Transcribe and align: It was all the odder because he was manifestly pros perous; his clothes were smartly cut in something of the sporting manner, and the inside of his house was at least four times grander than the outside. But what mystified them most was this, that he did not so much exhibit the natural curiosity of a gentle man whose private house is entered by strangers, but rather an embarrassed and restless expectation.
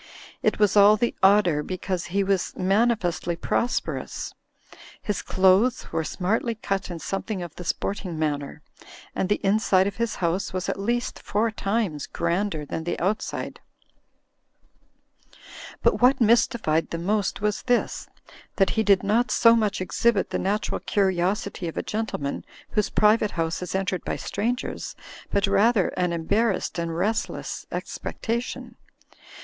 It 0.41 0.57
was 0.57 0.75
all 0.75 0.97
the 0.97 1.13
odder 1.21 1.61
because 1.61 2.05
he 2.05 2.23
was 2.23 2.55
manifestly 2.57 3.35
pros 3.35 3.79
perous; 3.79 4.33
his 4.99 5.21
clothes 5.21 5.91
were 5.91 6.03
smartly 6.03 6.55
cut 6.55 6.89
in 6.89 6.97
something 6.97 7.43
of 7.43 7.53
the 7.53 7.63
sporting 7.63 8.17
manner, 8.17 8.63
and 9.15 9.29
the 9.29 9.39
inside 9.45 9.85
of 9.85 9.97
his 9.97 10.15
house 10.15 10.53
was 10.53 10.67
at 10.67 10.79
least 10.79 11.19
four 11.19 11.51
times 11.51 12.07
grander 12.07 12.65
than 12.65 12.83
the 12.83 12.99
outside. 12.99 13.59
But 15.83 16.01
what 16.01 16.19
mystified 16.19 16.89
them 16.89 17.05
most 17.05 17.39
was 17.39 17.61
this, 17.61 18.07
that 18.55 18.71
he 18.71 18.81
did 18.81 19.03
not 19.03 19.29
so 19.29 19.55
much 19.55 19.79
exhibit 19.81 20.31
the 20.31 20.39
natural 20.39 20.79
curiosity 20.79 21.67
of 21.67 21.77
a 21.77 21.83
gentle 21.83 22.19
man 22.19 22.43
whose 22.71 22.89
private 22.89 23.29
house 23.37 23.61
is 23.61 23.75
entered 23.75 24.03
by 24.03 24.15
strangers, 24.15 24.95
but 25.29 25.45
rather 25.45 25.89
an 25.89 26.11
embarrassed 26.11 26.79
and 26.79 26.97
restless 26.97 27.67
expectation. 27.71 28.77